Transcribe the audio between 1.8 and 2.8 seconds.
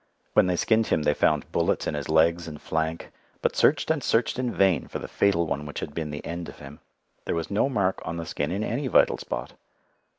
in his legs and